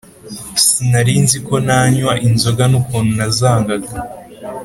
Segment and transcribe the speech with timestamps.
[0.63, 3.91] Sinarinziko nanywa inzoga nukuntu nazangaga